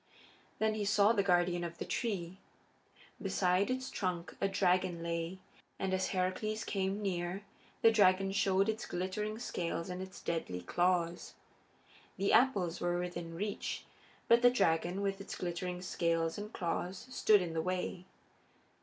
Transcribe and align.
Then 0.57 0.73
he 0.73 0.83
saw 0.83 1.13
the 1.13 1.21
guardian 1.21 1.63
of 1.63 1.77
the 1.77 1.85
tree. 1.85 2.39
Beside 3.21 3.69
its 3.69 3.91
trunk 3.91 4.35
a 4.41 4.47
dragon 4.47 5.03
lay, 5.03 5.37
and 5.77 5.93
as 5.93 6.07
Heracles 6.07 6.63
came 6.63 7.03
near 7.03 7.43
the 7.83 7.91
dragon 7.91 8.31
showed 8.31 8.67
its 8.67 8.87
glittering 8.87 9.37
scales 9.37 9.91
and 9.91 10.01
its 10.01 10.19
deadly 10.19 10.61
claws. 10.61 11.35
The 12.17 12.33
apples 12.33 12.81
were 12.81 12.97
within 12.97 13.35
reach, 13.35 13.83
but 14.27 14.41
the 14.41 14.49
dragon, 14.49 15.01
with 15.03 15.21
its 15.21 15.35
glittering 15.35 15.83
scales 15.83 16.35
and 16.39 16.51
claws, 16.51 17.05
stood 17.11 17.43
in 17.43 17.53
the 17.53 17.61
way. 17.61 18.05